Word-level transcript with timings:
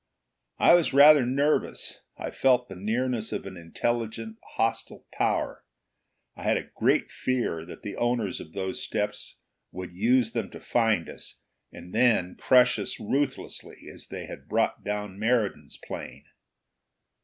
I 0.57 0.73
was 0.73 0.95
rather 0.95 1.27
nervous. 1.27 2.01
I 2.17 2.31
felt 2.31 2.69
the 2.69 2.75
nearness 2.75 3.31
of 3.31 3.45
an 3.45 3.55
intelligent, 3.55 4.37
hostile 4.55 5.05
power. 5.13 5.63
I 6.35 6.41
had 6.41 6.57
a 6.57 6.71
great 6.75 7.11
fear 7.11 7.63
that 7.67 7.83
the 7.83 7.97
owners 7.97 8.39
of 8.39 8.53
those 8.53 8.81
steps 8.81 9.37
would 9.71 9.93
use 9.93 10.31
them 10.31 10.49
to 10.49 10.59
find 10.59 11.07
us, 11.07 11.39
and 11.71 11.93
then 11.93 12.33
crush 12.35 12.79
us 12.79 12.99
ruthlessly 12.99 13.83
as 13.93 14.07
they 14.07 14.25
had 14.25 14.47
brought 14.49 14.83
down 14.83 15.19
Meriden's 15.19 15.77
plane. 15.77 16.25